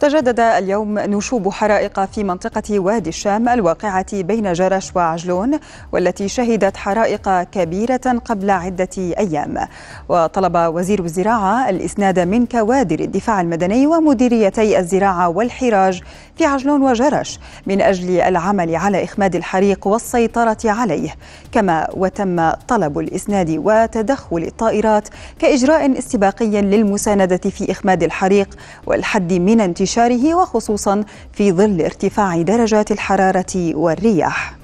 تجدد 0.00 0.40
اليوم 0.40 0.98
نشوب 0.98 1.48
حرائق 1.48 2.04
في 2.04 2.24
منطقة 2.24 2.78
وادي 2.80 3.08
الشام 3.08 3.48
الواقعة 3.48 4.22
بين 4.22 4.52
جرش 4.52 4.90
وعجلون 4.96 5.58
والتي 5.92 6.28
شهدت 6.28 6.76
حرائق 6.76 7.42
كبيرة 7.42 8.20
قبل 8.24 8.50
عدة 8.50 8.88
أيام. 8.98 9.58
وطلب 10.08 10.56
وزير 10.56 11.04
الزراعة 11.04 11.70
الإسناد 11.70 12.18
من 12.18 12.46
كوادر 12.46 13.00
الدفاع 13.00 13.40
المدني 13.40 13.86
ومديريتي 13.86 14.78
الزراعة 14.78 15.28
والحراج 15.28 16.02
في 16.36 16.44
عجلون 16.44 16.82
وجرش 16.82 17.40
من 17.66 17.80
أجل 17.80 18.20
العمل 18.20 18.76
على 18.76 19.04
إخماد 19.04 19.36
الحريق 19.36 19.86
والسيطرة 19.86 20.58
عليه. 20.64 21.10
كما 21.52 21.88
وتم 21.96 22.50
طلب 22.50 22.98
الإسناد 22.98 23.60
وتدخل 23.64 24.38
الطائرات 24.38 25.08
كإجراء 25.38 25.98
استباقي 25.98 26.46
للمساندة 26.62 27.36
في 27.36 27.70
إخماد 27.70 28.02
الحريق 28.02 28.48
والحد 28.86 29.32
من 29.32 29.60
انتشار 29.60 29.83
انتشاره 29.84 30.34
وخصوصا 30.34 31.04
في 31.32 31.52
ظل 31.52 31.80
ارتفاع 31.80 32.42
درجات 32.42 32.90
الحرارة 32.90 33.76
والرياح. 33.76 34.54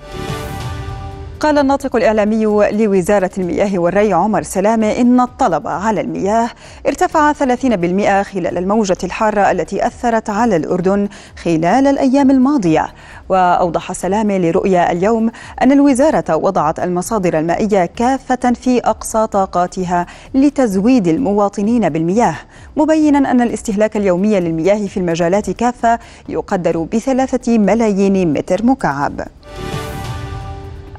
قال 1.41 1.59
الناطق 1.59 1.97
الإعلامي 1.97 2.45
لوزارة 2.73 3.31
المياه 3.39 3.79
والري 3.79 4.13
عمر 4.13 4.43
سلامة 4.43 4.87
إن 4.87 5.21
الطلب 5.21 5.67
على 5.67 6.01
المياه 6.01 6.49
ارتفع 6.87 7.33
30% 7.33 8.23
خلال 8.23 8.59
الموجة 8.59 8.99
الحارة 9.05 9.51
التي 9.51 9.87
أثرت 9.87 10.31
على 10.31 10.57
الأردن 10.57 11.09
خلال 11.43 11.87
الأيام 11.87 12.31
الماضية. 12.31 12.89
وأوضح 13.29 13.93
سلامة 13.93 14.39
لرؤيا 14.39 14.93
اليوم 14.93 15.31
أن 15.63 15.73
الوزارة 15.73 16.37
وضعت 16.37 16.81
المصادر 16.81 17.39
المائية 17.39 17.87
كافة 17.87 18.53
في 18.53 18.79
أقصى 18.79 19.27
طاقاتها 19.27 20.07
لتزويد 20.35 21.09
المواطنين 21.09 21.89
بالمياه 21.89 22.37
مبينا 22.77 23.31
أن 23.31 23.41
الاستهلاك 23.41 23.97
اليومي 23.97 24.41
للمياه 24.41 24.87
في 24.87 24.97
المجالات 24.97 25.51
كافة 25.51 25.99
يقدر 26.29 26.83
بثلاثة 26.83 27.59
ملايين 27.59 28.33
متر 28.33 28.67
مكعب. 28.67 29.21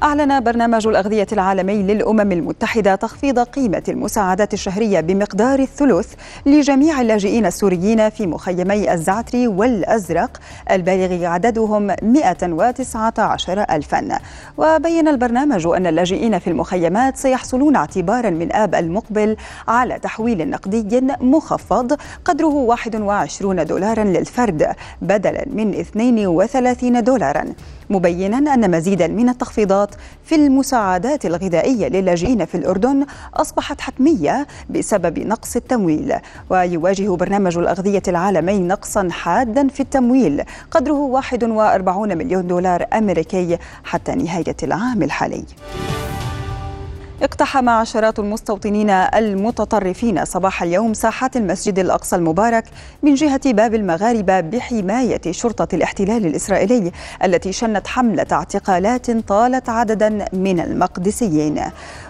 أعلن 0.02 0.40
برنامج 0.40 0.86
الأغذية 0.86 1.26
العالمي 1.32 1.82
للأمم 1.82 2.32
المتحدة 2.32 2.94
تخفيض 2.94 3.38
قيمة 3.38 3.82
المساعدات 3.88 4.54
الشهرية 4.54 5.00
بمقدار 5.00 5.58
الثلث 5.58 6.14
لجميع 6.46 7.00
اللاجئين 7.00 7.46
السوريين 7.46 8.10
في 8.10 8.26
مخيمي 8.26 8.92
الزعتري 8.92 9.48
والأزرق 9.48 10.40
البالغ 10.70 11.24
عددهم 11.24 11.94
119 12.02 13.64
ألفا. 13.70 14.18
وبين 14.58 15.08
البرنامج 15.08 15.66
أن 15.66 15.86
اللاجئين 15.86 16.38
في 16.38 16.50
المخيمات 16.50 17.16
سيحصلون 17.16 17.76
اعتبارا 17.76 18.30
من 18.30 18.52
آب 18.52 18.74
المقبل 18.74 19.36
على 19.68 19.98
تحويل 19.98 20.50
نقدي 20.50 21.00
مخفض 21.20 21.96
قدره 22.24 22.54
21 22.54 23.64
دولارا 23.64 24.04
للفرد 24.04 24.66
بدلا 25.02 25.44
من 25.46 25.74
32 25.74 27.04
دولارا. 27.04 27.44
مبينا 27.90 28.54
أن 28.54 28.70
مزيدا 28.70 29.06
من 29.06 29.28
التخفيضات 29.28 29.94
في 30.24 30.34
المساعدات 30.34 31.26
الغذائية 31.26 31.88
للاجئين 31.88 32.44
في 32.44 32.54
الأردن 32.54 33.06
أصبحت 33.34 33.80
حتمية 33.80 34.46
بسبب 34.70 35.18
نقص 35.18 35.56
التمويل 35.56 36.14
ويواجه 36.50 37.16
برنامج 37.16 37.58
الأغذية 37.58 38.02
العالمي 38.08 38.58
نقصا 38.58 39.08
حادا 39.10 39.68
في 39.68 39.80
التمويل 39.80 40.42
قدره 40.70 40.92
41 40.92 42.18
مليون 42.18 42.46
دولار 42.46 42.86
أمريكي 42.92 43.58
حتى 43.84 44.14
نهاية 44.14 44.56
العام 44.62 45.02
الحالي. 45.02 45.44
اقتحم 47.22 47.68
عشرات 47.68 48.18
المستوطنين 48.18 48.90
المتطرفين 48.90 50.24
صباح 50.24 50.62
اليوم 50.62 50.94
ساحات 50.94 51.36
المسجد 51.36 51.78
الأقصى 51.78 52.16
المبارك 52.16 52.64
من 53.02 53.14
جهة 53.14 53.52
باب 53.52 53.74
المغاربة 53.74 54.40
بحماية 54.40 55.20
شرطة 55.30 55.68
الاحتلال 55.74 56.26
الإسرائيلي 56.26 56.92
التي 57.24 57.52
شنت 57.52 57.86
حملة 57.86 58.26
اعتقالات 58.32 59.10
طالت 59.10 59.68
عددا 59.68 60.24
من 60.32 60.60
المقدسيين. 60.60 61.60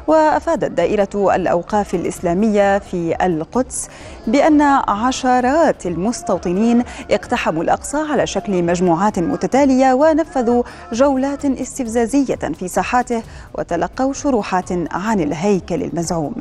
وأفادت 0.06 0.70
دائرة 0.70 1.34
الأوقاف 1.34 1.94
الإسلامية 1.94 2.78
في 2.78 3.26
القدس 3.26 3.88
بأن 4.26 4.62
عشرات 4.88 5.86
المستوطنين 5.86 6.84
اقتحموا 7.10 7.62
الأقصى 7.62 7.96
على 7.96 8.26
شكل 8.26 8.62
مجموعات 8.62 9.18
متتالية 9.18 9.92
ونفذوا 9.92 10.62
جولات 10.92 11.44
استفزازية 11.44 12.34
في 12.58 12.68
ساحاته 12.68 13.22
وتلقوا 13.54 14.12
شروحات 14.12 14.72
عن 15.02 15.20
الهيكل 15.20 15.82
المزعوم. 15.82 16.34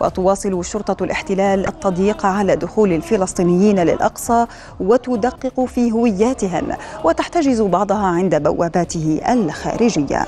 وتواصل 0.00 0.64
شرطة 0.64 1.04
الاحتلال 1.04 1.66
التضييق 1.68 2.26
على 2.26 2.56
دخول 2.56 2.92
الفلسطينيين 2.92 3.78
للأقصى 3.78 4.46
وتدقق 4.80 5.64
في 5.64 5.92
هوياتهم 5.92 6.68
وتحتجز 7.04 7.62
بعضها 7.62 8.06
عند 8.06 8.42
بواباته 8.42 9.20
الخارجية. 9.28 10.26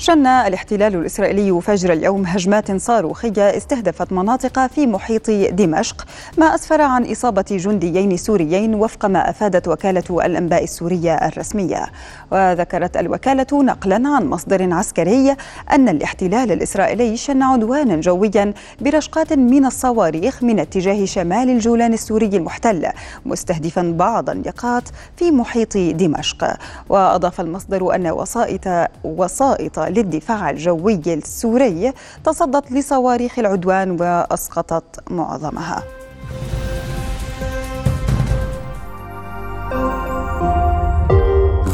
شن 0.00 0.26
الاحتلال 0.26 0.94
الإسرائيلي 0.94 1.60
فجر 1.60 1.92
اليوم 1.92 2.26
هجمات 2.26 2.76
صاروخية 2.80 3.56
استهدفت 3.56 4.12
مناطق 4.12 4.66
في 4.66 4.86
محيط 4.86 5.30
دمشق 5.30 6.06
ما 6.38 6.54
أسفر 6.54 6.80
عن 6.80 7.10
إصابة 7.10 7.44
جنديين 7.50 8.16
سوريين 8.16 8.74
وفق 8.74 9.06
ما 9.06 9.30
أفادت 9.30 9.68
وكالة 9.68 10.02
الأنباء 10.10 10.64
السورية 10.64 11.14
الرسمية. 11.14 11.86
وذكرت 12.32 12.96
الوكالة 12.96 13.46
نقلا 13.52 13.94
عن 14.08 14.26
مصدر 14.26 14.72
عسكري 14.72 15.36
أن 15.72 15.88
الاحتلال 15.88 16.52
الإسرائيلي 16.52 17.16
شن 17.16 17.42
عدوانا 17.42 17.96
جويا 17.96 18.54
برشقات 18.80 19.32
من 19.32 19.66
الصواريخ 19.66 20.42
من 20.42 20.58
اتجاه 20.60 21.04
شمال 21.04 21.50
الجولان 21.50 21.92
السوري 21.92 22.26
المحتل 22.26 22.86
مستهدفا 23.26 23.94
بعض 23.98 24.30
النقاط 24.30 24.82
في 25.16 25.30
محيط 25.30 25.76
دمشق. 25.76 26.56
وأضاف 26.88 27.40
المصدر 27.40 27.94
أن 27.94 28.06
وسائط 28.06 28.68
وسائط 29.04 29.89
للدفاع 29.90 30.50
الجوي 30.50 31.02
السوري 31.06 31.92
تصدت 32.24 32.72
لصواريخ 32.72 33.38
العدوان 33.38 33.90
وأسقطت 34.00 35.10
معظمها. 35.10 35.82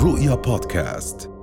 رؤيا 0.03 0.34
بودكاست. 0.34 1.35